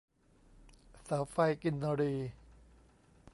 [1.03, 2.13] เสาไฟกินรี